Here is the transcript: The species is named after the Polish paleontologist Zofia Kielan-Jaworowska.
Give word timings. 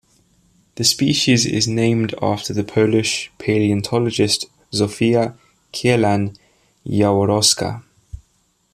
The 0.77 0.83
species 0.83 1.45
is 1.45 1.67
named 1.67 2.15
after 2.23 2.53
the 2.55 2.63
Polish 2.63 3.31
paleontologist 3.37 4.47
Zofia 4.73 5.37
Kielan-Jaworowska. 5.73 7.83